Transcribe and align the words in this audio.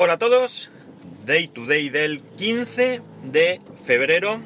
Hola 0.00 0.12
a 0.12 0.18
todos, 0.18 0.70
Day 1.26 1.48
to 1.48 1.66
Day 1.66 1.88
del 1.88 2.20
15 2.20 3.02
de 3.24 3.60
febrero 3.84 4.38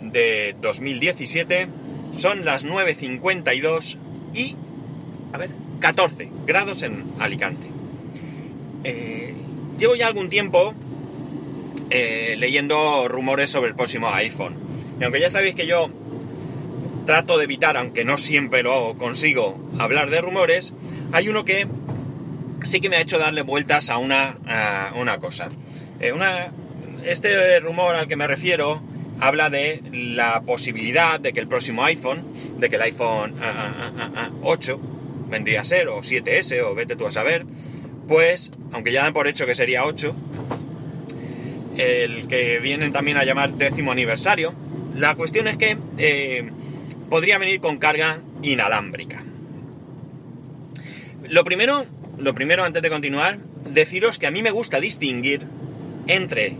de 0.00 0.56
2017. 0.58 1.68
Son 2.16 2.46
las 2.46 2.64
9.52 2.64 3.98
y, 4.32 4.56
a 5.34 5.36
ver, 5.36 5.50
14 5.80 6.30
grados 6.46 6.82
en 6.82 7.12
Alicante. 7.18 7.66
Eh, 8.84 9.34
llevo 9.78 9.96
ya 9.96 10.06
algún 10.06 10.30
tiempo 10.30 10.72
eh, 11.90 12.36
leyendo 12.38 13.06
rumores 13.06 13.50
sobre 13.50 13.68
el 13.68 13.76
próximo 13.76 14.08
iPhone. 14.08 14.54
Y 14.98 15.04
aunque 15.04 15.20
ya 15.20 15.28
sabéis 15.28 15.54
que 15.56 15.66
yo 15.66 15.90
trato 17.04 17.36
de 17.36 17.44
evitar, 17.44 17.76
aunque 17.76 18.06
no 18.06 18.16
siempre 18.16 18.62
lo 18.62 18.96
consigo, 18.96 19.60
hablar 19.78 20.08
de 20.08 20.22
rumores, 20.22 20.72
hay 21.12 21.28
uno 21.28 21.44
que 21.44 21.66
sí 22.64 22.80
que 22.80 22.88
me 22.88 22.96
ha 22.96 23.00
hecho 23.00 23.18
darle 23.18 23.42
vueltas 23.42 23.90
a 23.90 23.98
una, 23.98 24.36
una 24.96 25.18
cosa. 25.18 25.50
Eh, 26.00 26.12
este 27.04 27.60
rumor 27.60 27.94
al 27.94 28.06
que 28.06 28.16
me 28.16 28.26
refiero 28.26 28.82
habla 29.20 29.50
de 29.50 29.82
la 29.92 30.40
posibilidad 30.42 31.20
de 31.20 31.32
que 31.32 31.40
el 31.40 31.48
próximo 31.48 31.84
iPhone, 31.84 32.24
de 32.58 32.68
que 32.70 32.76
el 32.76 32.82
iPhone 32.82 33.34
8 34.42 34.80
vendría 35.28 35.60
a 35.60 35.64
ser, 35.64 35.88
o 35.88 36.00
7S, 36.00 36.62
o 36.62 36.74
vete 36.74 36.96
tú 36.96 37.06
a 37.06 37.10
saber, 37.10 37.44
pues, 38.08 38.52
aunque 38.72 38.92
ya 38.92 39.02
dan 39.02 39.12
por 39.12 39.28
hecho 39.28 39.46
que 39.46 39.54
sería 39.54 39.84
8, 39.84 40.14
el 41.76 42.26
que 42.28 42.58
vienen 42.60 42.92
también 42.92 43.16
a 43.18 43.24
llamar 43.24 43.52
décimo 43.52 43.92
aniversario, 43.92 44.54
la 44.94 45.14
cuestión 45.14 45.48
es 45.48 45.56
que 45.56 45.76
eh, 45.98 46.50
podría 47.08 47.38
venir 47.38 47.60
con 47.60 47.78
carga 47.78 48.20
inalámbrica. 48.42 49.22
Lo 51.28 51.44
primero, 51.44 51.86
lo 52.20 52.34
primero 52.34 52.64
antes 52.64 52.82
de 52.82 52.90
continuar, 52.90 53.38
deciros 53.70 54.18
que 54.18 54.26
a 54.26 54.30
mí 54.30 54.42
me 54.42 54.50
gusta 54.50 54.80
distinguir 54.80 55.46
entre 56.06 56.56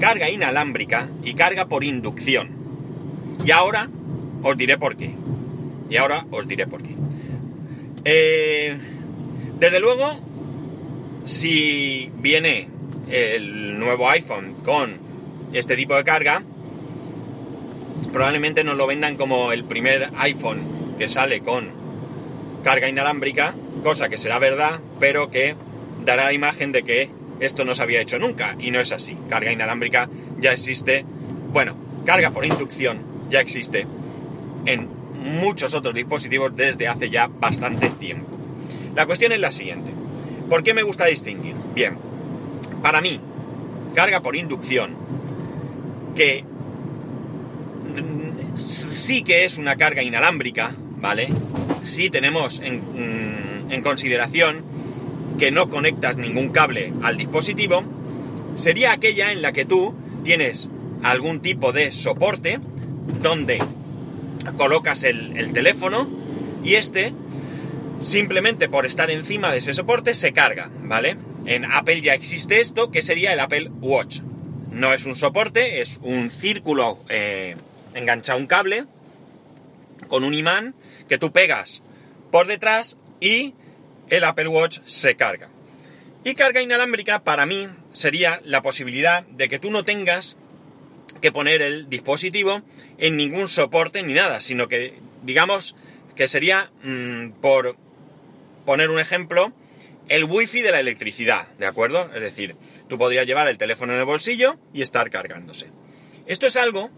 carga 0.00 0.30
inalámbrica 0.30 1.08
y 1.22 1.34
carga 1.34 1.66
por 1.66 1.84
inducción. 1.84 2.50
Y 3.44 3.50
ahora 3.50 3.88
os 4.42 4.56
diré 4.56 4.78
por 4.78 4.96
qué. 4.96 5.14
Y 5.90 5.96
ahora 5.96 6.26
os 6.30 6.48
diré 6.48 6.66
por 6.66 6.82
qué. 6.82 6.94
Eh, 8.04 8.76
desde 9.58 9.80
luego, 9.80 10.18
si 11.24 12.10
viene 12.16 12.68
el 13.08 13.78
nuevo 13.78 14.08
iPhone 14.10 14.54
con 14.64 14.98
este 15.52 15.76
tipo 15.76 15.94
de 15.94 16.04
carga, 16.04 16.42
probablemente 18.12 18.64
nos 18.64 18.76
lo 18.76 18.86
vendan 18.86 19.16
como 19.16 19.52
el 19.52 19.64
primer 19.64 20.10
iPhone 20.18 20.96
que 20.98 21.08
sale 21.08 21.40
con 21.40 21.70
carga 22.62 22.88
inalámbrica, 22.88 23.54
cosa 23.86 24.08
que 24.08 24.18
será 24.18 24.40
verdad, 24.40 24.80
pero 24.98 25.30
que 25.30 25.54
dará 26.04 26.24
la 26.24 26.32
imagen 26.32 26.72
de 26.72 26.82
que 26.82 27.08
esto 27.38 27.64
no 27.64 27.72
se 27.72 27.84
había 27.84 28.00
hecho 28.00 28.18
nunca, 28.18 28.56
y 28.58 28.72
no 28.72 28.80
es 28.80 28.90
así. 28.90 29.16
Carga 29.30 29.52
inalámbrica 29.52 30.10
ya 30.40 30.50
existe, 30.50 31.04
bueno, 31.52 31.76
carga 32.04 32.32
por 32.32 32.44
inducción 32.44 32.98
ya 33.30 33.40
existe 33.40 33.86
en 34.64 34.88
muchos 35.40 35.72
otros 35.72 35.94
dispositivos 35.94 36.56
desde 36.56 36.88
hace 36.88 37.10
ya 37.10 37.28
bastante 37.28 37.90
tiempo. 37.90 38.36
La 38.96 39.06
cuestión 39.06 39.30
es 39.30 39.38
la 39.38 39.52
siguiente. 39.52 39.92
¿Por 40.50 40.64
qué 40.64 40.74
me 40.74 40.82
gusta 40.82 41.06
distinguir? 41.06 41.54
Bien, 41.72 41.96
para 42.82 43.00
mí, 43.00 43.20
carga 43.94 44.20
por 44.20 44.34
inducción, 44.34 44.96
que 46.16 46.44
sí 48.90 49.22
que 49.22 49.44
es 49.44 49.58
una 49.58 49.76
carga 49.76 50.02
inalámbrica, 50.02 50.74
¿vale? 50.96 51.28
Sí 51.84 52.10
tenemos 52.10 52.58
en, 52.58 53.45
en 53.70 53.82
consideración 53.82 54.64
que 55.38 55.50
no 55.50 55.68
conectas 55.68 56.16
ningún 56.16 56.50
cable 56.50 56.92
al 57.02 57.16
dispositivo, 57.16 57.84
sería 58.54 58.92
aquella 58.92 59.32
en 59.32 59.42
la 59.42 59.52
que 59.52 59.64
tú 59.64 59.94
tienes 60.24 60.68
algún 61.02 61.40
tipo 61.40 61.72
de 61.72 61.92
soporte 61.92 62.58
donde 63.22 63.62
colocas 64.56 65.04
el, 65.04 65.36
el, 65.36 65.52
teléfono 65.52 66.08
y 66.64 66.74
este, 66.74 67.12
simplemente 68.00 68.68
por 68.68 68.86
estar 68.86 69.10
encima 69.10 69.52
de 69.52 69.58
ese 69.58 69.74
soporte, 69.74 70.14
se 70.14 70.32
carga, 70.32 70.70
¿vale? 70.82 71.16
En 71.44 71.64
Apple 71.64 72.00
ya 72.00 72.14
existe 72.14 72.60
esto, 72.60 72.90
que 72.90 73.02
sería 73.02 73.32
el 73.32 73.40
Apple 73.40 73.70
Watch. 73.80 74.20
No 74.70 74.92
es 74.92 75.06
un 75.06 75.14
soporte, 75.14 75.80
es 75.80 76.00
un 76.02 76.30
círculo 76.30 76.98
eh, 77.08 77.56
enganchado 77.94 78.38
a 78.38 78.40
un 78.40 78.46
cable 78.46 78.84
con 80.08 80.24
un 80.24 80.34
imán 80.34 80.74
que 81.08 81.18
tú 81.18 81.32
pegas 81.32 81.82
por 82.30 82.46
detrás 82.46 82.96
y 83.20 83.54
el 84.08 84.24
Apple 84.24 84.48
Watch 84.48 84.80
se 84.86 85.16
carga. 85.16 85.48
Y 86.24 86.34
carga 86.34 86.60
inalámbrica 86.60 87.22
para 87.22 87.46
mí 87.46 87.68
sería 87.92 88.40
la 88.44 88.62
posibilidad 88.62 89.24
de 89.26 89.48
que 89.48 89.58
tú 89.58 89.70
no 89.70 89.84
tengas 89.84 90.36
que 91.20 91.32
poner 91.32 91.62
el 91.62 91.88
dispositivo 91.88 92.62
en 92.98 93.16
ningún 93.16 93.48
soporte 93.48 94.02
ni 94.02 94.12
nada, 94.12 94.40
sino 94.40 94.68
que 94.68 94.98
digamos 95.22 95.76
que 96.14 96.28
sería, 96.28 96.70
mmm, 96.82 97.28
por 97.40 97.76
poner 98.64 98.90
un 98.90 98.98
ejemplo, 98.98 99.52
el 100.08 100.24
wifi 100.24 100.62
de 100.62 100.72
la 100.72 100.80
electricidad, 100.80 101.48
¿de 101.58 101.66
acuerdo? 101.66 102.10
Es 102.14 102.20
decir, 102.20 102.56
tú 102.88 102.98
podrías 102.98 103.26
llevar 103.26 103.48
el 103.48 103.58
teléfono 103.58 103.92
en 103.92 104.00
el 104.00 104.04
bolsillo 104.04 104.56
y 104.72 104.82
estar 104.82 105.10
cargándose. 105.10 105.68
Esto 106.26 106.46
es 106.46 106.56
algo 106.56 106.90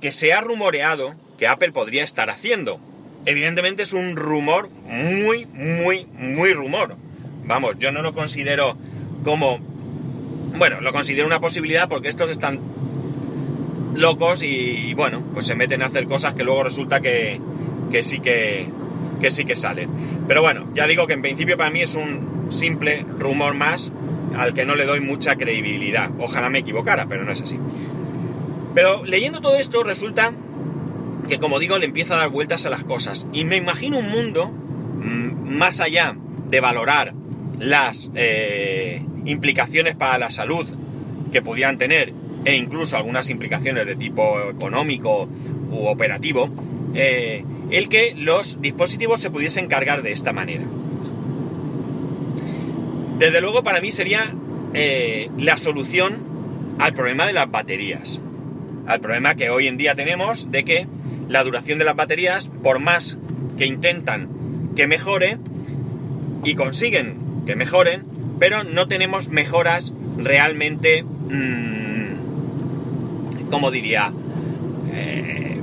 que 0.00 0.12
se 0.12 0.32
ha 0.32 0.40
rumoreado 0.40 1.14
que 1.38 1.46
Apple 1.46 1.72
podría 1.72 2.04
estar 2.04 2.30
haciendo. 2.30 2.80
Evidentemente 3.26 3.82
es 3.82 3.92
un 3.92 4.16
rumor 4.16 4.68
muy, 4.86 5.46
muy, 5.46 6.06
muy 6.18 6.52
rumor. 6.52 6.96
Vamos, 7.44 7.76
yo 7.78 7.92
no 7.92 8.02
lo 8.02 8.14
considero 8.14 8.76
como... 9.22 9.58
Bueno, 10.56 10.80
lo 10.80 10.92
considero 10.92 11.26
una 11.26 11.40
posibilidad 11.40 11.88
porque 11.88 12.08
estos 12.08 12.30
están 12.30 12.60
locos 13.94 14.42
y, 14.42 14.94
bueno, 14.94 15.22
pues 15.32 15.46
se 15.46 15.54
meten 15.54 15.82
a 15.82 15.86
hacer 15.86 16.06
cosas 16.06 16.34
que 16.34 16.44
luego 16.44 16.62
resulta 16.62 17.00
que, 17.00 17.40
que 17.90 18.02
sí 18.02 18.20
que, 18.20 18.68
que 19.20 19.30
sí 19.30 19.44
que 19.44 19.56
salen. 19.56 19.90
Pero 20.28 20.42
bueno, 20.42 20.70
ya 20.74 20.86
digo 20.86 21.06
que 21.06 21.14
en 21.14 21.22
principio 21.22 21.56
para 21.56 21.70
mí 21.70 21.82
es 21.82 21.94
un 21.94 22.46
simple 22.50 23.04
rumor 23.18 23.54
más 23.54 23.92
al 24.36 24.52
que 24.54 24.64
no 24.64 24.74
le 24.74 24.84
doy 24.84 25.00
mucha 25.00 25.36
credibilidad. 25.36 26.10
Ojalá 26.18 26.50
me 26.50 26.58
equivocara, 26.60 27.06
pero 27.06 27.24
no 27.24 27.32
es 27.32 27.40
así. 27.40 27.58
Pero 28.74 29.04
leyendo 29.04 29.40
todo 29.40 29.56
esto 29.56 29.82
resulta 29.82 30.32
que, 31.28 31.38
como 31.38 31.58
digo, 31.58 31.78
le 31.78 31.86
empieza 31.86 32.14
a 32.14 32.18
dar 32.18 32.30
vueltas 32.30 32.66
a 32.66 32.70
las 32.70 32.84
cosas. 32.84 33.26
Y 33.32 33.44
me 33.44 33.56
imagino 33.56 33.98
un 33.98 34.10
mundo 34.10 34.48
mmm, 34.48 35.56
más 35.56 35.80
allá 35.80 36.16
de 36.50 36.60
valorar 36.60 37.14
las 37.58 38.10
eh, 38.14 39.02
implicaciones 39.24 39.94
para 39.96 40.18
la 40.18 40.30
salud 40.30 40.66
que 41.32 41.42
pudieran 41.42 41.78
tener 41.78 42.12
e 42.44 42.56
incluso 42.56 42.96
algunas 42.96 43.30
implicaciones 43.30 43.86
de 43.86 43.96
tipo 43.96 44.50
económico 44.50 45.28
u 45.70 45.86
operativo, 45.86 46.50
eh, 46.94 47.44
el 47.70 47.88
que 47.88 48.14
los 48.16 48.60
dispositivos 48.60 49.20
se 49.20 49.30
pudiesen 49.30 49.66
cargar 49.66 50.02
de 50.02 50.12
esta 50.12 50.32
manera. 50.32 50.64
Desde 53.18 53.40
luego 53.40 53.62
para 53.62 53.80
mí 53.80 53.90
sería 53.90 54.34
eh, 54.74 55.30
la 55.38 55.56
solución 55.56 56.18
al 56.78 56.92
problema 56.92 57.26
de 57.26 57.32
las 57.32 57.50
baterías. 57.50 58.20
Al 58.86 59.00
problema 59.00 59.34
que 59.34 59.48
hoy 59.48 59.66
en 59.66 59.78
día 59.78 59.94
tenemos 59.94 60.50
de 60.50 60.64
que 60.64 60.86
la 61.28 61.44
duración 61.44 61.78
de 61.78 61.84
las 61.84 61.96
baterías, 61.96 62.50
por 62.62 62.78
más 62.78 63.18
que 63.58 63.66
intentan 63.66 64.28
que 64.76 64.86
mejore 64.86 65.38
y 66.44 66.54
consiguen 66.54 67.44
que 67.46 67.56
mejoren, 67.56 68.04
pero 68.38 68.64
no 68.64 68.88
tenemos 68.88 69.28
mejoras 69.28 69.92
realmente, 70.16 71.02
mmm, 71.02 72.14
como 73.50 73.70
diría, 73.70 74.12
eh, 74.92 75.60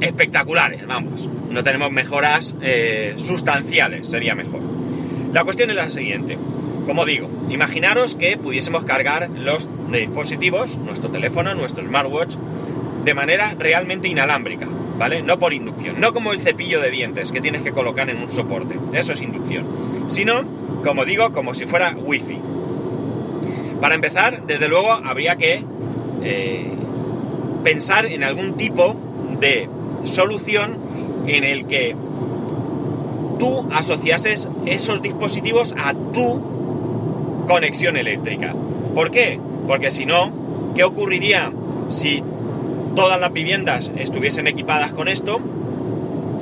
espectaculares, 0.00 0.86
vamos. 0.86 1.28
No 1.50 1.62
tenemos 1.62 1.92
mejoras 1.92 2.56
eh, 2.60 3.14
sustanciales, 3.16 4.08
sería 4.08 4.34
mejor. 4.34 4.60
La 5.32 5.44
cuestión 5.44 5.70
es 5.70 5.76
la 5.76 5.90
siguiente. 5.90 6.38
Como 6.86 7.04
digo, 7.04 7.30
imaginaros 7.48 8.16
que 8.16 8.36
pudiésemos 8.36 8.84
cargar 8.84 9.30
los 9.30 9.68
dispositivos, 9.92 10.78
nuestro 10.78 11.10
teléfono, 11.10 11.54
nuestro 11.54 11.84
smartwatch, 11.84 12.34
de 13.04 13.14
manera 13.14 13.54
realmente 13.58 14.08
inalámbrica, 14.08 14.66
¿vale? 15.02 15.20
No 15.20 15.36
por 15.36 15.52
inducción, 15.52 16.00
no 16.00 16.12
como 16.12 16.32
el 16.32 16.38
cepillo 16.38 16.80
de 16.80 16.92
dientes 16.92 17.32
que 17.32 17.40
tienes 17.40 17.62
que 17.62 17.72
colocar 17.72 18.08
en 18.08 18.18
un 18.18 18.28
soporte, 18.28 18.78
eso 18.92 19.14
es 19.14 19.20
inducción, 19.20 19.66
sino, 20.06 20.44
como 20.84 21.04
digo, 21.04 21.32
como 21.32 21.54
si 21.54 21.66
fuera 21.66 21.92
wifi. 21.92 22.38
Para 23.80 23.96
empezar, 23.96 24.46
desde 24.46 24.68
luego, 24.68 24.92
habría 24.92 25.34
que 25.34 25.64
eh, 26.22 26.70
pensar 27.64 28.06
en 28.06 28.22
algún 28.22 28.56
tipo 28.56 28.94
de 29.40 29.68
solución 30.04 30.78
en 31.26 31.42
el 31.42 31.66
que 31.66 31.96
tú 33.40 33.66
asociases 33.72 34.50
esos 34.66 35.02
dispositivos 35.02 35.74
a 35.76 35.94
tu 35.94 37.44
conexión 37.48 37.96
eléctrica. 37.96 38.54
¿Por 38.94 39.10
qué? 39.10 39.40
Porque 39.66 39.90
si 39.90 40.06
no, 40.06 40.30
¿qué 40.76 40.84
ocurriría 40.84 41.52
si 41.88 42.22
todas 42.94 43.20
las 43.20 43.32
viviendas 43.32 43.92
estuviesen 43.96 44.46
equipadas 44.46 44.92
con 44.92 45.08
esto 45.08 45.40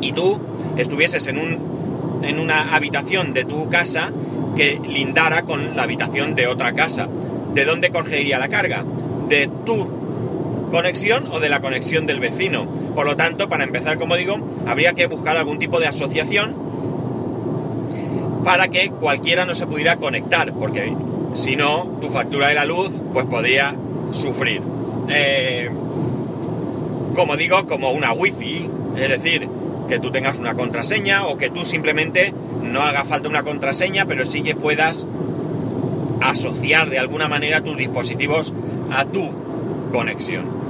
y 0.01 0.13
tú 0.13 0.41
estuvieses 0.77 1.27
en, 1.27 1.39
un, 1.39 2.23
en 2.25 2.39
una 2.39 2.75
habitación 2.75 3.33
de 3.35 3.45
tu 3.45 3.69
casa 3.69 4.13
que 4.57 4.81
lindara 4.87 5.43
con 5.43 5.77
la 5.77 5.85
habitación 5.85 6.35
de 6.35 6.47
otra 6.47 6.75
casa? 6.75 7.09
¿de 7.55 7.65
dónde 7.65 7.91
cogería 7.91 8.39
la 8.39 8.49
carga? 8.49 8.85
¿De 9.29 9.49
tu 9.65 10.69
conexión 10.71 11.29
o 11.33 11.41
de 11.41 11.49
la 11.49 11.61
conexión 11.61 12.07
del 12.07 12.21
vecino? 12.21 12.67
Por 12.95 13.07
lo 13.07 13.17
tanto, 13.17 13.49
para 13.49 13.65
empezar, 13.65 13.99
como 13.99 14.17
digo, 14.17 14.39
habría 14.67 14.93
que 14.93 15.07
buscar 15.07 15.37
algún 15.37 15.59
tipo 15.59 15.81
de 15.81 15.87
asociación 15.87 16.55
para 18.45 18.69
que 18.69 18.91
cualquiera 18.91 19.45
no 19.45 19.55
se 19.55 19.67
pudiera 19.67 19.97
conectar, 19.97 20.53
porque 20.55 20.95
si 21.35 21.57
no, 21.57 21.99
tu 22.01 22.09
factura 22.09 22.49
de 22.49 22.55
la 22.55 22.65
luz 22.65 22.93
pues 23.13 23.27
podría 23.27 23.75
sufrir. 24.13 24.63
Eh, 25.09 25.71
como 27.15 27.37
digo, 27.37 27.67
como 27.67 27.91
una 27.91 28.13
wifi, 28.13 28.69
es 28.97 29.09
decir, 29.09 29.49
que 29.89 29.99
tú 29.99 30.11
tengas 30.11 30.39
una 30.39 30.55
contraseña 30.55 31.27
o 31.27 31.37
que 31.37 31.51
tú 31.51 31.65
simplemente 31.65 32.33
no 32.63 32.81
haga 32.81 33.05
falta 33.05 33.29
una 33.29 33.43
contraseña, 33.43 34.07
pero 34.07 34.25
sí 34.25 34.43
que 34.43 34.55
puedas 34.55 35.07
asociar 36.21 36.91
de 36.91 36.99
alguna 36.99 37.29
manera 37.29 37.63
tus 37.63 37.77
dispositivos 37.77 38.53
a 38.93 39.05
tu 39.05 39.31
conexión. 39.93 40.61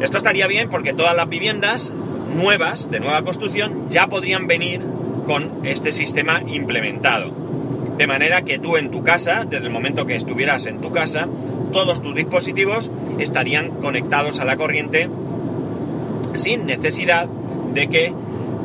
Esto 0.00 0.18
estaría 0.18 0.46
bien 0.46 0.68
porque 0.68 0.92
todas 0.92 1.14
las 1.14 1.28
viviendas 1.28 1.92
nuevas, 2.34 2.90
de 2.90 3.00
nueva 3.00 3.22
construcción, 3.22 3.90
ya 3.90 4.08
podrían 4.08 4.46
venir 4.46 4.80
con 5.26 5.64
este 5.64 5.92
sistema 5.92 6.42
implementado. 6.46 7.30
De 7.98 8.06
manera 8.06 8.42
que 8.42 8.58
tú 8.58 8.76
en 8.76 8.90
tu 8.90 9.04
casa, 9.04 9.44
desde 9.44 9.66
el 9.66 9.72
momento 9.72 10.06
que 10.06 10.16
estuvieras 10.16 10.66
en 10.66 10.80
tu 10.80 10.90
casa, 10.90 11.28
todos 11.72 12.02
tus 12.02 12.14
dispositivos 12.14 12.90
estarían 13.18 13.70
conectados 13.80 14.40
a 14.40 14.44
la 14.44 14.56
corriente 14.56 15.08
sin 16.36 16.66
necesidad 16.66 17.26
de 17.26 17.88
que 17.88 18.12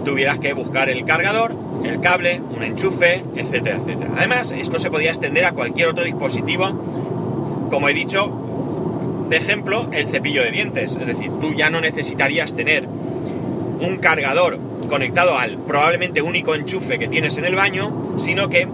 tuvieras 0.06 0.40
que 0.40 0.54
buscar 0.54 0.90
el 0.90 1.06
cargador, 1.06 1.56
el 1.84 2.00
cable, 2.00 2.42
un 2.56 2.64
enchufe, 2.64 3.24
etcétera, 3.36 3.78
etcétera. 3.78 4.12
Además, 4.18 4.52
esto 4.52 4.80
se 4.80 4.90
podía 4.90 5.10
extender 5.10 5.46
a 5.46 5.52
cualquier 5.52 5.90
otro 5.90 6.06
dispositivo, 6.06 7.68
como 7.70 7.90
he 7.90 7.94
dicho, 7.94 9.28
de 9.30 9.38
ejemplo, 9.38 9.90
el 9.92 10.08
cepillo 10.08 10.44
de 10.44 10.52
dientes. 10.52 10.96
Es 10.96 11.08
decir, 11.08 11.32
tú 11.42 11.54
ya 11.54 11.70
no 11.70 11.82
necesitarías 11.82 12.56
tener 12.56 12.88
un 12.88 13.98
cargador 13.98 14.60
conectado 14.90 15.38
al 15.38 15.58
probablemente 15.58 16.22
único 16.22 16.56
enchufe 16.56 16.98
que 16.98 17.08
tienes 17.08 17.38
en 17.38 17.46
el 17.46 17.56
baño, 17.56 18.16
sino 18.18 18.50
que 18.50 18.68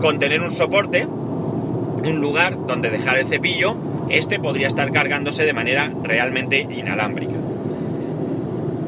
con 0.00 0.18
tener 0.18 0.40
un 0.40 0.50
soporte, 0.50 1.06
un 1.06 2.20
lugar 2.20 2.66
donde 2.66 2.90
dejar 2.90 3.18
el 3.18 3.26
cepillo, 3.26 3.76
este 4.08 4.38
podría 4.38 4.66
estar 4.66 4.90
cargándose 4.92 5.44
de 5.44 5.52
manera 5.52 5.92
realmente 6.02 6.60
inalámbrica. 6.60 7.43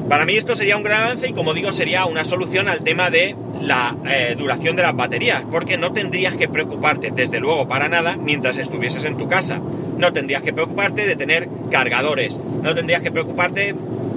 Para 0.08 0.24
mí 0.24 0.36
esto 0.36 0.54
sería 0.54 0.76
un 0.76 0.84
gran 0.84 1.02
avance 1.02 1.28
y 1.28 1.32
como 1.32 1.52
digo 1.52 1.72
sería 1.72 2.06
una 2.06 2.24
solución 2.24 2.68
al 2.68 2.82
tema 2.82 3.10
de 3.10 3.34
la 3.60 3.96
eh, 4.08 4.36
duración 4.38 4.76
de 4.76 4.82
las 4.82 4.94
baterías, 4.94 5.42
porque 5.50 5.78
no 5.78 5.92
tendrías 5.92 6.36
que 6.36 6.48
preocuparte 6.48 7.10
desde 7.10 7.40
luego 7.40 7.66
para 7.66 7.88
nada 7.88 8.16
mientras 8.16 8.58
estuvieses 8.58 9.04
en 9.04 9.16
tu 9.16 9.28
casa. 9.28 9.60
No 9.98 10.12
tendrías 10.12 10.42
que 10.42 10.52
preocuparte 10.52 11.06
de 11.06 11.16
tener 11.16 11.48
cargadores, 11.72 12.40
no 12.62 12.74
tendrías 12.74 13.02
que 13.02 13.10
preocuparte 13.10 13.74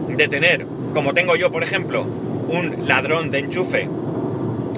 de 0.09 0.27
tener, 0.27 0.67
como 0.93 1.13
tengo 1.13 1.35
yo 1.35 1.51
por 1.51 1.63
ejemplo, 1.63 2.03
un 2.03 2.87
ladrón 2.87 3.31
de 3.31 3.39
enchufe 3.39 3.89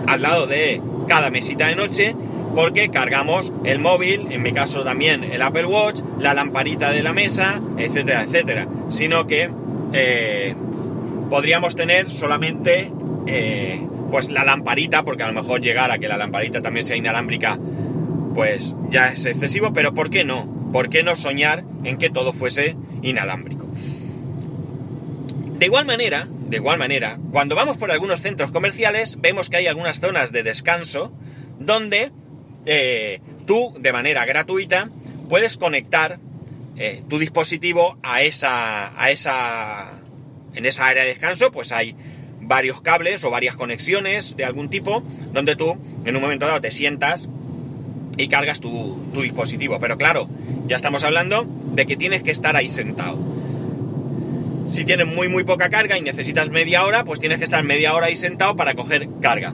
al 0.08 0.22
lado 0.22 0.48
de 0.48 0.82
cada 1.08 1.30
mesita 1.30 1.68
de 1.68 1.76
noche, 1.76 2.16
porque 2.56 2.90
cargamos 2.90 3.52
el 3.66 3.80
móvil, 3.80 4.28
en 4.32 4.42
mi 4.42 4.54
caso 4.54 4.84
también 4.84 5.26
el 5.26 5.42
Apple 5.42 5.66
Watch, 5.66 6.02
la 6.20 6.34
lamparita 6.34 6.92
de 6.92 7.04
la 7.04 7.12
mesa, 7.14 7.62
etcétera, 7.78 8.24
etcétera. 8.24 8.68
Sino 8.90 9.26
que 9.28 9.50
eh, 9.94 10.56
podríamos 11.32 11.78
tener 11.78 12.12
solamente 12.12 12.92
eh, 13.26 13.82
pues 14.12 14.30
la 14.30 14.44
lamparita, 14.44 15.04
porque 15.04 15.24
a 15.24 15.28
lo 15.28 15.34
mejor 15.34 15.62
llegar 15.62 15.90
a 15.90 15.98
que 15.98 16.10
la 16.10 16.18
lamparita 16.18 16.62
también 16.62 16.86
sea 16.86 16.98
inalámbrica, 16.98 17.58
pues 18.36 18.76
ya 18.90 19.14
es 19.14 19.26
excesivo, 19.26 19.72
pero 19.72 19.94
¿por 19.94 20.10
qué 20.10 20.26
no? 20.26 20.70
¿Por 20.74 20.90
qué 20.90 21.04
no 21.04 21.16
soñar 21.16 21.64
en 21.86 21.98
que 21.98 22.10
todo 22.10 22.34
fuese 22.34 22.76
inalámbrico? 23.02 23.66
De 25.58 25.66
igual 25.68 25.86
manera, 25.86 26.28
de 26.30 26.58
igual 26.58 26.78
manera, 26.78 27.18
cuando 27.32 27.56
vamos 27.56 27.78
por 27.78 27.92
algunos 27.92 28.22
centros 28.22 28.52
comerciales, 28.52 29.22
vemos 29.22 29.50
que 29.50 29.56
hay 29.56 29.68
algunas 29.68 30.02
zonas 30.02 30.34
de 30.34 30.44
descanso 30.44 31.14
donde 31.60 32.12
eh, 32.66 33.22
tú, 33.46 33.74
de 33.80 33.94
manera 33.94 34.26
gratuita, 34.26 34.90
puedes 35.30 35.56
conectar 35.56 36.20
eh, 36.76 37.04
tu 37.08 37.20
dispositivo 37.20 37.98
a 38.04 38.22
esa, 38.22 39.02
a 39.02 39.12
esa 39.12 40.02
en 40.56 40.66
esa 40.66 40.88
área 40.88 41.04
de 41.04 41.10
descanso 41.10 41.52
pues 41.52 41.72
hay 41.72 41.96
varios 42.42 42.82
cables 42.82 43.24
o 43.24 43.32
varias 43.32 43.56
conexiones 43.56 44.36
de 44.36 44.46
algún 44.46 44.70
tipo 44.70 45.04
donde 45.34 45.56
tú 45.56 45.78
en 46.06 46.16
un 46.16 46.22
momento 46.22 46.46
dado 46.46 46.62
te 46.62 46.72
sientas 46.72 47.30
y 48.18 48.28
cargas 48.28 48.60
tu, 48.60 49.00
dispositivo. 49.14 49.80
Pero 49.80 49.98
claro, 49.98 50.30
ya 50.68 50.76
estamos 50.76 51.04
hablando 51.04 51.48
de 51.74 51.86
que 51.86 51.96
tienes 51.96 52.24
que 52.24 52.32
estar 52.32 52.56
ahí 52.56 52.70
sentado. 52.70 53.18
Si 54.68 54.86
tienes 54.86 55.08
muy 55.08 55.28
muy 55.28 55.44
poca 55.44 55.70
carga 55.70 55.98
y 55.98 56.02
necesitas 56.02 56.50
media 56.50 56.84
hora, 56.84 57.04
pues 57.04 57.20
tienes 57.20 57.40
que 57.40 57.46
estar 57.46 57.64
media 57.64 57.94
hora 57.94 58.08
ahí 58.08 58.16
sentado 58.16 58.56
para 58.56 58.74
coger 58.74 59.08
carga 59.22 59.54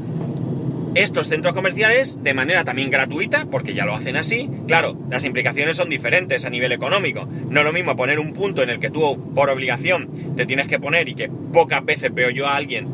estos 1.03 1.27
centros 1.27 1.53
comerciales 1.53 2.23
de 2.23 2.33
manera 2.33 2.63
también 2.63 2.89
gratuita, 2.89 3.45
porque 3.45 3.73
ya 3.73 3.85
lo 3.85 3.93
hacen 3.93 4.15
así. 4.15 4.49
Claro, 4.67 4.97
las 5.09 5.25
implicaciones 5.25 5.77
son 5.77 5.89
diferentes 5.89 6.45
a 6.45 6.49
nivel 6.49 6.71
económico. 6.71 7.27
No 7.49 7.59
es 7.59 7.65
lo 7.65 7.73
mismo 7.73 7.95
poner 7.95 8.19
un 8.19 8.33
punto 8.33 8.63
en 8.63 8.69
el 8.69 8.79
que 8.79 8.89
tú 8.89 9.33
por 9.35 9.49
obligación 9.49 10.35
te 10.35 10.45
tienes 10.45 10.67
que 10.67 10.79
poner 10.79 11.07
y 11.09 11.15
que 11.15 11.29
pocas 11.29 11.85
veces 11.85 12.13
veo 12.13 12.29
yo 12.29 12.47
a 12.47 12.55
alguien 12.55 12.87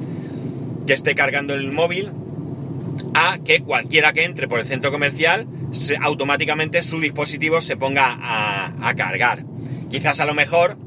que 0.85 0.93
esté 0.93 1.15
cargando 1.15 1.53
el 1.53 1.71
móvil, 1.71 2.11
a 3.13 3.39
que 3.43 3.61
cualquiera 3.61 4.13
que 4.13 4.25
entre 4.25 4.47
por 4.47 4.59
el 4.59 4.67
centro 4.67 4.91
comercial 4.91 5.47
automáticamente 6.01 6.81
su 6.81 6.99
dispositivo 6.99 7.61
se 7.61 7.77
ponga 7.77 8.17
a, 8.21 8.73
a 8.87 8.95
cargar. 8.95 9.43
Quizás 9.89 10.19
a 10.19 10.25
lo 10.25 10.33
mejor 10.33 10.77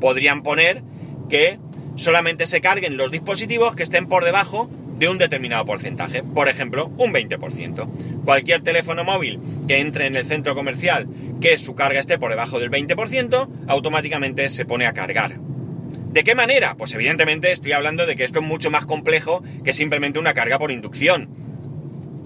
podrían 0.00 0.42
poner 0.42 0.82
que 1.28 1.58
solamente 1.96 2.46
se 2.46 2.60
carguen 2.60 2.96
los 2.96 3.10
dispositivos 3.10 3.74
que 3.74 3.82
estén 3.82 4.06
por 4.06 4.24
debajo 4.24 4.70
de 4.98 5.08
un 5.08 5.18
determinado 5.18 5.64
porcentaje, 5.64 6.22
por 6.22 6.48
ejemplo, 6.48 6.90
un 6.96 7.12
20%. 7.12 8.22
Cualquier 8.24 8.62
teléfono 8.62 9.04
móvil 9.04 9.40
que 9.68 9.80
entre 9.80 10.06
en 10.06 10.16
el 10.16 10.26
centro 10.26 10.54
comercial 10.54 11.06
que 11.40 11.58
su 11.58 11.74
carga 11.74 12.00
esté 12.00 12.18
por 12.18 12.30
debajo 12.30 12.58
del 12.58 12.70
20%, 12.70 13.48
automáticamente 13.68 14.48
se 14.48 14.64
pone 14.64 14.86
a 14.86 14.92
cargar. 14.92 15.38
¿De 15.38 16.24
qué 16.24 16.34
manera? 16.34 16.76
Pues 16.76 16.94
evidentemente 16.94 17.52
estoy 17.52 17.72
hablando 17.72 18.06
de 18.06 18.16
que 18.16 18.24
esto 18.24 18.38
es 18.38 18.44
mucho 18.44 18.70
más 18.70 18.86
complejo 18.86 19.42
que 19.64 19.74
simplemente 19.74 20.18
una 20.18 20.32
carga 20.32 20.58
por 20.58 20.70
inducción. 20.70 21.28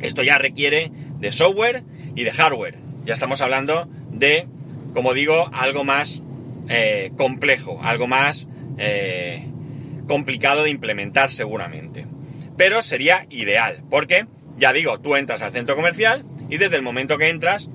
Esto 0.01 0.23
ya 0.23 0.39
requiere 0.39 0.93
de 1.19 1.33
software 1.33 1.83
y 2.15 2.23
de 2.23 2.31
hardware. 2.31 2.77
Ya 3.05 3.15
estamos 3.15 3.41
hablando 3.41 3.89
de, 4.13 4.47
como 4.95 5.13
digo, 5.13 5.51
algo 5.53 5.83
más 5.83 6.23
eh, 6.69 7.11
complejo, 7.17 7.81
algo 7.83 8.07
más 8.07 8.47
eh, 8.79 9.45
complicado 10.07 10.63
de 10.63 10.71
implementar 10.71 11.33
seguramente 11.33 12.07
pero 12.61 12.83
sería 12.83 13.27
ideal, 13.31 13.83
porque, 13.89 14.27
ya 14.59 14.75
digo, 14.75 15.01
tú 15.01 15.17
entras 15.17 15.41
al 15.41 15.51
centro 15.51 15.77
comercial 15.77 16.27
y 16.51 16.59
desde 16.59 16.77
el 16.77 16.83
momento 16.83 17.17
que 17.17 17.31
entras 17.31 17.71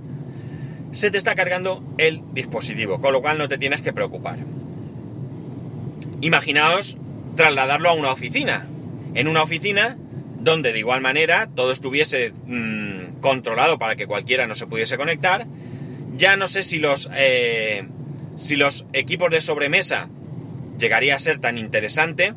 se 0.91 1.09
te 1.09 1.17
está 1.17 1.33
cargando 1.33 1.83
el 1.97 2.21
dispositivo, 2.33 3.01
con 3.01 3.11
lo 3.11 3.23
cual 3.23 3.39
no 3.39 3.47
te 3.47 3.57
tienes 3.57 3.81
que 3.81 3.93
preocupar. 3.93 4.37
Imaginaos 6.21 6.97
trasladarlo 7.35 7.89
a 7.89 7.93
una 7.93 8.11
oficina. 8.11 8.67
En 9.15 9.27
una 9.27 9.41
oficina 9.41 9.97
donde 10.39 10.71
de 10.71 10.77
igual 10.77 11.01
manera 11.01 11.49
todo 11.55 11.71
estuviese 11.71 12.31
mm, 12.45 13.21
controlado 13.21 13.79
para 13.79 13.95
que 13.95 14.05
cualquiera 14.05 14.45
no 14.45 14.53
se 14.53 14.67
pudiese 14.67 14.97
conectar. 14.97 15.47
Ya 16.15 16.37
no 16.37 16.47
sé 16.47 16.61
si 16.61 16.77
los, 16.77 17.09
eh, 17.15 17.87
si 18.35 18.55
los 18.55 18.85
equipos 18.93 19.31
de 19.31 19.41
sobremesa 19.41 20.09
llegaría 20.77 21.15
a 21.15 21.19
ser 21.19 21.39
tan 21.39 21.57
interesante, 21.57 22.35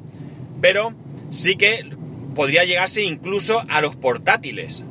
pero 0.62 0.94
sí 1.30 1.56
que 1.56 1.97
podría 2.38 2.64
llegarse 2.64 3.02
incluso 3.02 3.64
a 3.68 3.80
los 3.80 3.96
portátiles. 3.96 4.84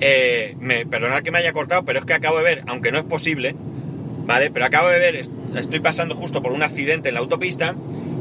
Eh, 0.00 0.56
perdonad 0.88 1.22
que 1.22 1.30
me 1.30 1.36
haya 1.36 1.52
cortado, 1.52 1.84
pero 1.84 1.98
es 1.98 2.06
que 2.06 2.14
acabo 2.14 2.38
de 2.38 2.44
ver, 2.44 2.62
aunque 2.66 2.90
no 2.90 2.96
es 2.96 3.04
posible, 3.04 3.54
¿vale? 4.24 4.50
Pero 4.50 4.64
acabo 4.64 4.88
de 4.88 4.98
ver, 4.98 5.16
estoy 5.16 5.80
pasando 5.80 6.14
justo 6.14 6.40
por 6.40 6.52
un 6.52 6.62
accidente 6.62 7.10
en 7.10 7.16
la 7.16 7.20
autopista 7.20 7.74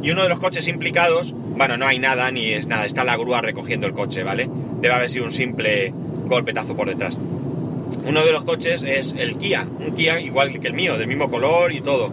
y 0.04 0.12
uno 0.12 0.24
de 0.24 0.28
los 0.28 0.38
coches 0.38 0.68
implicados, 0.68 1.34
bueno, 1.34 1.78
no 1.78 1.86
hay 1.86 1.98
nada 1.98 2.30
ni 2.30 2.52
es 2.52 2.68
nada, 2.68 2.86
está 2.86 3.06
la 3.06 3.16
grúa 3.16 3.40
recogiendo 3.40 3.88
el 3.88 3.94
coche, 3.94 4.24
¿vale? 4.24 4.50
Debe 4.82 4.94
haber 4.94 5.08
sido 5.08 5.24
un 5.24 5.32
simple 5.32 5.94
golpetazo 6.26 6.76
por 6.76 6.90
detrás. 6.90 7.18
Uno 8.06 8.26
de 8.26 8.34
los 8.34 8.44
coches 8.44 8.84
es 8.84 9.16
el 9.18 9.38
Kia, 9.38 9.66
un 9.80 9.96
Kia 9.96 10.20
igual 10.20 10.60
que 10.60 10.68
el 10.68 10.74
mío, 10.74 10.98
del 10.98 11.08
mismo 11.08 11.32
color 11.32 11.72
y 11.72 11.80
todo. 11.80 12.12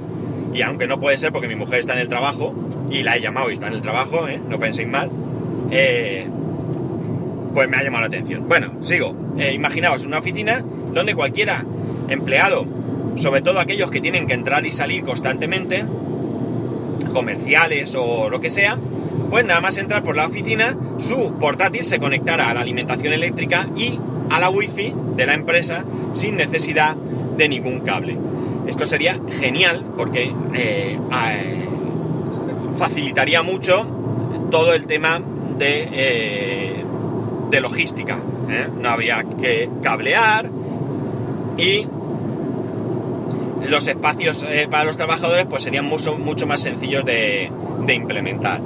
Y 0.55 0.63
aunque 0.63 0.87
no 0.87 1.01
puede 1.01 1.17
ser 1.17 1.33
porque 1.33 1.49
mi 1.49 1.57
mujer 1.57 1.81
está 1.81 1.95
en 1.95 1.99
el 1.99 2.09
trabajo, 2.09 2.55
y 2.91 3.03
la 3.03 3.17
he 3.17 3.21
llamado 3.21 3.51
y 3.51 3.55
está 3.55 3.69
en 3.69 3.75
el 3.75 3.83
trabajo, 3.83 4.29
¿eh? 4.29 4.41
no 4.49 4.59
penséis 4.59 4.89
mal, 4.89 5.11
eh, 5.71 6.27
pues 7.55 7.69
me 7.69 7.77
ha 7.77 7.83
llamado 7.83 8.03
la 8.03 8.09
atención. 8.09 8.49
Bueno, 8.49 8.73
sigo. 8.83 9.15
Eh, 9.39 9.53
imaginaos 9.55 10.05
una 10.05 10.19
oficina 10.19 10.65
donde 10.93 11.15
cualquiera 11.15 11.65
empleado, 12.09 12.67
sobre 13.17 13.43
todo 13.43 13.61
aquellos 13.61 13.91
que 13.91 14.01
tienen 14.01 14.27
que 14.27 14.35
entrar 14.35 14.67
y 14.67 14.71
salir 14.71 15.05
constantemente, 15.05 15.85
comerciales 17.13 17.95
o 17.97 18.29
lo 18.29 18.41
que 18.41 18.51
sea, 18.51 18.79
pues 19.31 19.45
nada 19.45 19.61
más 19.61 19.79
entrar 19.79 20.03
por 20.03 20.17
la 20.17 20.27
oficina, 20.27 20.77
su 20.99 21.35
portátil 21.35 21.85
se 21.85 21.99
conectará 21.99 22.51
a 22.51 22.55
la 22.55 22.61
alimentación 22.61 23.13
eléctrica 23.13 23.69
y 23.77 23.99
a 24.31 24.41
la 24.41 24.51
wifi 24.51 24.93
de 25.17 25.27
la 25.27 25.35
empresa 25.35 25.85
sin 26.13 26.37
necesidad 26.37 26.97
de 27.37 27.49
ningún 27.49 27.81
cable. 27.81 28.17
Esto 28.67 28.87
sería 28.87 29.21
genial 29.41 29.85
porque 29.97 30.33
facilitaría 32.81 33.43
mucho 33.43 33.87
todo 34.51 34.73
el 34.73 34.87
tema 34.87 35.21
de, 35.59 35.89
eh, 35.93 36.85
de 37.51 37.61
logística. 37.61 38.19
No 38.81 38.89
habría 38.89 39.23
que 39.41 39.69
cablear 39.83 40.51
y 41.59 41.87
los 43.69 43.87
espacios 43.87 44.45
para 44.71 44.85
los 44.85 44.97
trabajadores 44.97 45.47
pues 45.49 45.63
serían 45.63 45.85
mucho, 45.85 46.17
mucho 46.17 46.47
más 46.47 46.63
sencillos 46.63 47.05
de, 47.05 47.53
de 47.87 47.95
implementar. 47.95 48.63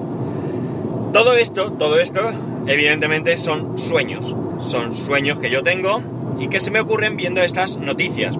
Todo 1.13 1.35
esto, 1.35 1.73
todo 1.73 1.99
esto, 1.99 2.21
evidentemente 2.69 3.37
son 3.37 3.79
sueños. 3.79 4.35
Son 4.61 4.95
sueños 4.95 5.41
que 5.41 5.51
yo 5.51 5.65
tengo 5.65 6.01
y 6.39 6.47
que 6.47 6.61
se 6.61 6.71
me 6.71 6.81
ocurren 6.81 7.17
viendo 7.17 7.43
estas 7.43 7.79
noticias. 7.79 8.39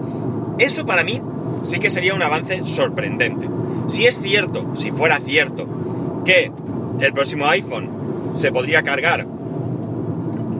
Eso 0.57 0.85
para 0.85 1.03
mí 1.03 1.21
sí 1.63 1.79
que 1.79 1.89
sería 1.89 2.13
un 2.13 2.23
avance 2.23 2.63
sorprendente. 2.63 3.54
Si 3.87 4.05
es 4.05 4.21
cierto, 4.21 4.75
si 4.75 4.91
fuera 4.91 5.19
cierto, 5.19 6.23
que 6.25 6.51
el 6.99 7.13
próximo 7.13 7.47
iPhone 7.47 8.31
se 8.33 8.51
podría 8.51 8.83
cargar 8.83 9.27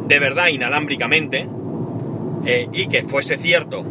de 0.07 0.19
verdad 0.19 0.47
inalámbricamente, 0.47 1.47
eh, 2.45 2.67
y 2.71 2.87
que 2.87 3.03
fuese 3.03 3.37
cierto 3.37 3.83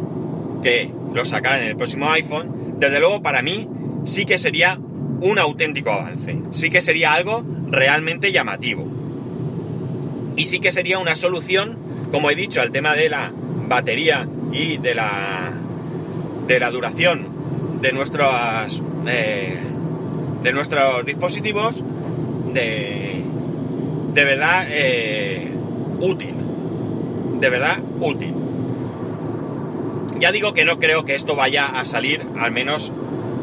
que 0.63 0.89
lo 1.13 1.25
sacaran 1.25 1.61
en 1.63 1.67
el 1.69 1.75
próximo 1.75 2.09
iPhone, 2.11 2.75
desde 2.79 2.99
luego 2.99 3.21
para 3.21 3.41
mí 3.41 3.67
sí 4.05 4.25
que 4.25 4.37
sería 4.37 4.79
un 5.21 5.39
auténtico 5.39 5.91
avance. 5.91 6.39
Sí 6.51 6.69
que 6.69 6.81
sería 6.81 7.13
algo 7.13 7.43
realmente 7.69 8.31
llamativo. 8.31 8.87
Y 10.37 10.45
sí 10.45 10.59
que 10.59 10.71
sería 10.71 10.99
una 10.99 11.15
solución, 11.15 11.77
como 12.11 12.29
he 12.29 12.35
dicho, 12.35 12.61
al 12.61 12.71
tema 12.71 12.95
de 12.95 13.09
la 13.09 13.31
batería 13.67 14.27
y 14.51 14.77
de 14.77 14.95
la 14.95 15.51
de 16.47 16.59
la 16.59 16.69
duración 16.69 17.27
de 17.81 17.91
nuestros 17.91 18.83
eh, 19.07 19.57
de 20.43 20.53
nuestros 20.53 21.05
dispositivos 21.05 21.83
de 22.53 23.23
de 24.15 24.23
verdad 24.23 24.65
eh, 24.69 25.51
útil. 25.99 26.33
De 27.39 27.49
verdad 27.49 27.79
útil. 27.99 28.33
Ya 30.19 30.31
digo 30.31 30.53
que 30.53 30.63
no 30.63 30.79
creo 30.79 31.03
que 31.03 31.15
esto 31.15 31.35
vaya 31.35 31.65
a 31.65 31.83
salir 31.83 32.25
al 32.39 32.51
menos 32.51 32.93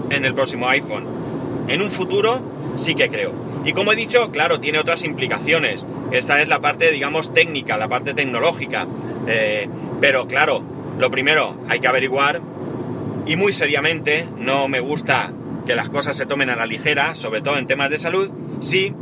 en 0.08 0.24
el 0.24 0.34
próximo 0.34 0.68
iPhone. 0.68 1.06
En 1.68 1.82
un 1.82 1.90
futuro 1.90 2.40
sí 2.76 2.94
que 2.94 3.10
creo. 3.10 3.34
Y 3.66 3.74
como 3.74 3.92
he 3.92 3.96
dicho 3.96 4.32
claro 4.32 4.60
tiene 4.60 4.78
otras 4.78 5.04
implicaciones. 5.04 5.84
Esta 6.10 6.40
es 6.40 6.48
la 6.48 6.60
parte 6.60 6.90
digamos 6.90 7.34
técnica 7.34 7.76
la 7.76 7.88
parte 7.88 8.14
tecnológica. 8.14 8.86
Eh, 9.28 9.68
pero 10.00 10.26
claro 10.26 10.62
lo 10.98 11.10
primero 11.10 11.56
hay 11.68 11.80
que 11.80 11.88
averiguar 11.88 12.40
y 13.26 13.36
muy 13.36 13.52
seriamente, 13.52 14.26
no 14.38 14.68
me 14.68 14.80
gusta 14.80 15.32
que 15.66 15.74
las 15.74 15.90
cosas 15.90 16.16
se 16.16 16.26
tomen 16.26 16.50
a 16.50 16.56
la 16.56 16.66
ligera, 16.66 17.14
sobre 17.14 17.40
todo 17.40 17.58
en 17.58 17.66
temas 17.66 17.90
de 17.90 17.98
salud, 17.98 18.30
si 18.60 18.94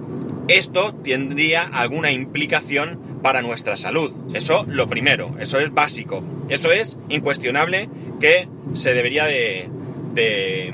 esto 0.49 0.95
tendría 0.95 1.63
alguna 1.63 2.11
implicación 2.11 3.21
para 3.23 3.43
nuestra 3.43 3.77
salud. 3.77 4.13
Eso 4.35 4.65
lo 4.69 4.89
primero, 4.89 5.37
eso 5.39 5.61
es 5.61 5.73
básico, 5.73 6.23
eso 6.49 6.73
es 6.73 6.99
incuestionable 7.09 7.89
que 8.21 8.49
se 8.73 8.95
debería 8.95 9.27
de, 9.27 9.69
de, 10.15 10.73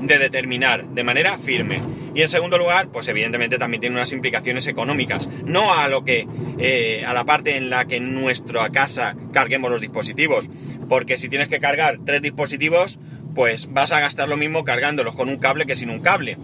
determinar 0.00 0.88
de 0.88 1.04
manera 1.04 1.38
firme. 1.38 1.80
Y 2.14 2.22
en 2.22 2.28
segundo 2.28 2.56
lugar, 2.56 2.88
pues 2.88 3.08
evidentemente 3.08 3.58
también 3.58 3.80
tiene 3.82 3.96
unas 3.96 4.12
implicaciones 4.12 4.66
económicas, 4.68 5.28
no 5.44 5.74
a 5.74 5.88
lo 5.88 6.02
que, 6.02 6.26
eh, 6.58 7.04
a 7.04 7.12
la 7.12 7.24
parte 7.24 7.56
en 7.56 7.68
la 7.68 7.86
que 7.86 7.96
en 7.96 8.14
nuestra 8.14 8.70
casa 8.70 9.16
carguemos 9.32 9.70
los 9.70 9.82
dispositivos, 9.82 10.48
porque 10.88 11.18
si 11.18 11.28
tienes 11.28 11.48
que 11.48 11.60
cargar 11.60 11.98
tres 12.06 12.22
dispositivos, 12.22 12.98
pues 13.36 13.70
vas 13.70 13.92
a 13.92 14.00
gastar 14.00 14.28
lo 14.30 14.38
mismo 14.38 14.64
cargándolos 14.64 15.14
con 15.14 15.28
un 15.28 15.36
cable 15.36 15.66
que 15.66 15.76
sin 15.76 15.90
un 15.90 16.00
cable. 16.00 16.38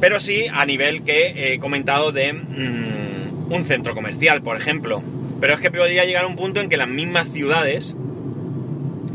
Pero 0.00 0.18
sí 0.18 0.46
a 0.52 0.66
nivel 0.66 1.04
que 1.04 1.54
he 1.54 1.58
comentado 1.60 2.12
de 2.12 2.32
mm, 2.34 3.52
un 3.52 3.64
centro 3.64 3.94
comercial, 3.94 4.42
por 4.42 4.56
ejemplo. 4.56 5.02
Pero 5.40 5.54
es 5.54 5.60
que 5.60 5.70
podría 5.70 6.04
llegar 6.04 6.24
a 6.24 6.26
un 6.26 6.36
punto 6.36 6.60
en 6.60 6.68
que 6.68 6.76
las 6.76 6.88
mismas 6.88 7.28
ciudades 7.32 7.94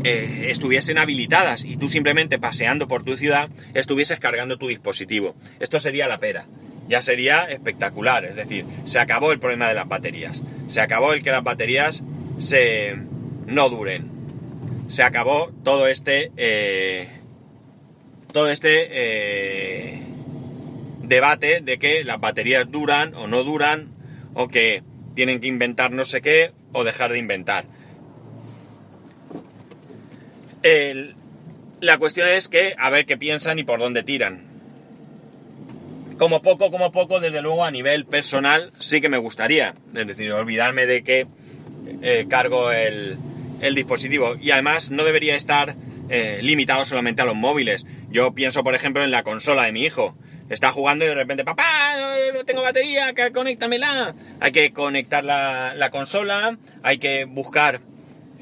eh, 0.02 0.46
estuviesen 0.48 0.96
habilitadas 0.96 1.62
y 1.62 1.76
tú 1.76 1.90
simplemente 1.90 2.38
paseando 2.38 2.88
por 2.88 3.04
tu 3.04 3.16
ciudad 3.18 3.50
estuvieses 3.74 4.18
cargando 4.18 4.56
tu 4.56 4.68
dispositivo. 4.68 5.36
Esto 5.60 5.78
sería 5.78 6.08
la 6.08 6.20
pera. 6.20 6.46
Ya 6.88 7.02
sería 7.02 7.44
espectacular. 7.44 8.24
Es 8.24 8.36
decir, 8.36 8.64
se 8.84 8.98
acabó 8.98 9.30
el 9.30 9.38
problema 9.38 9.68
de 9.68 9.74
las 9.74 9.88
baterías. 9.88 10.42
Se 10.68 10.80
acabó 10.80 11.12
el 11.12 11.22
que 11.22 11.32
las 11.32 11.44
baterías 11.44 12.02
se 12.38 12.96
no 13.46 13.68
duren 13.68 14.11
se 14.92 15.02
acabó 15.02 15.50
todo 15.64 15.86
este 15.86 16.32
eh, 16.36 17.08
todo 18.30 18.50
este 18.50 18.88
eh, 18.90 20.02
debate 21.00 21.62
de 21.62 21.78
que 21.78 22.04
las 22.04 22.20
baterías 22.20 22.70
duran 22.70 23.14
o 23.14 23.26
no 23.26 23.42
duran 23.42 23.88
o 24.34 24.48
que 24.48 24.82
tienen 25.14 25.40
que 25.40 25.46
inventar 25.46 25.92
no 25.92 26.04
sé 26.04 26.20
qué 26.20 26.52
o 26.72 26.84
dejar 26.84 27.10
de 27.10 27.18
inventar. 27.18 27.64
la 31.80 31.98
cuestión 31.98 32.28
es 32.28 32.48
que 32.48 32.74
a 32.78 32.90
ver 32.90 33.06
qué 33.06 33.16
piensan 33.16 33.58
y 33.58 33.64
por 33.64 33.80
dónde 33.80 34.02
tiran. 34.02 34.44
Como 36.18 36.42
poco, 36.42 36.70
como 36.70 36.92
poco, 36.92 37.18
desde 37.18 37.40
luego 37.40 37.64
a 37.64 37.70
nivel 37.70 38.04
personal 38.04 38.72
sí 38.78 39.00
que 39.00 39.08
me 39.08 39.16
gustaría. 39.16 39.74
Es 39.96 40.06
decir, 40.06 40.30
olvidarme 40.32 40.84
de 40.86 41.02
que 41.02 41.26
eh, 42.02 42.26
cargo 42.28 42.70
el, 42.70 43.18
el 43.62 43.74
dispositivo 43.74 44.36
y 44.38 44.50
además 44.50 44.90
no 44.90 45.04
debería 45.04 45.36
estar 45.36 45.76
eh, 46.10 46.40
limitado 46.42 46.84
solamente 46.84 47.22
a 47.22 47.24
los 47.24 47.36
móviles. 47.36 47.86
Yo 48.10 48.34
pienso, 48.34 48.62
por 48.62 48.74
ejemplo, 48.74 49.02
en 49.02 49.10
la 49.10 49.22
consola 49.22 49.64
de 49.64 49.72
mi 49.72 49.84
hijo. 49.84 50.14
Está 50.50 50.72
jugando 50.72 51.06
y 51.06 51.08
de 51.08 51.14
repente, 51.14 51.44
papá, 51.44 51.96
no 52.34 52.44
tengo 52.44 52.60
batería, 52.62 53.14
conéctamela. 53.32 54.14
Hay 54.40 54.52
que 54.52 54.72
conectar 54.72 55.24
la, 55.24 55.88
consola, 55.90 56.58
hay 56.82 56.98
que 56.98 57.24
buscar 57.24 57.80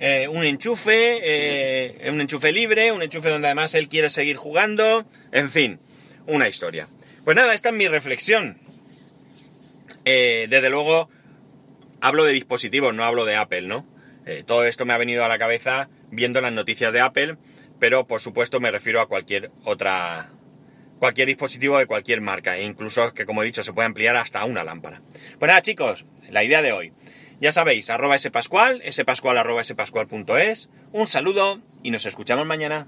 eh, 0.00 0.26
un 0.26 0.42
enchufe, 0.42 1.20
eh, 1.22 2.10
un 2.10 2.20
enchufe 2.20 2.50
libre, 2.50 2.90
un 2.90 3.02
enchufe 3.02 3.28
donde 3.28 3.46
además 3.46 3.74
él 3.74 3.88
quiere 3.88 4.10
seguir 4.10 4.36
jugando, 4.36 5.06
en 5.30 5.50
fin, 5.50 5.78
una 6.26 6.48
historia. 6.48 6.88
Pues 7.24 7.36
nada, 7.36 7.54
esta 7.54 7.68
es 7.68 7.74
mi 7.76 7.86
reflexión. 7.86 8.58
desde 10.04 10.70
luego, 10.70 11.10
hablo 12.00 12.24
de 12.24 12.32
dispositivos, 12.32 12.94
no 12.94 13.04
hablo 13.04 13.26
de 13.26 13.36
Apple, 13.36 13.62
¿no? 13.62 13.86
Eh, 14.30 14.44
todo 14.46 14.64
esto 14.64 14.86
me 14.86 14.92
ha 14.92 14.98
venido 14.98 15.24
a 15.24 15.28
la 15.28 15.40
cabeza 15.40 15.88
viendo 16.12 16.40
las 16.40 16.52
noticias 16.52 16.92
de 16.92 17.00
Apple, 17.00 17.36
pero 17.80 18.06
por 18.06 18.20
supuesto 18.20 18.60
me 18.60 18.70
refiero 18.70 19.00
a 19.00 19.08
cualquier 19.08 19.50
otra 19.64 20.30
cualquier 21.00 21.26
dispositivo 21.26 21.78
de 21.78 21.86
cualquier 21.86 22.20
marca, 22.20 22.56
e 22.56 22.62
incluso 22.62 23.12
que 23.12 23.26
como 23.26 23.42
he 23.42 23.46
dicho 23.46 23.64
se 23.64 23.72
puede 23.72 23.86
ampliar 23.86 24.14
hasta 24.14 24.44
una 24.44 24.62
lámpara. 24.62 25.02
Pues 25.38 25.48
nada 25.48 25.62
chicos, 25.62 26.06
la 26.30 26.44
idea 26.44 26.62
de 26.62 26.72
hoy. 26.72 26.92
Ya 27.40 27.50
sabéis, 27.50 27.90
arroba 27.90 28.18
spascual, 28.18 28.82
spascual 28.92 29.36
arroba 29.36 29.62
un 30.92 31.06
saludo 31.08 31.60
y 31.82 31.90
nos 31.90 32.06
escuchamos 32.06 32.46
mañana. 32.46 32.86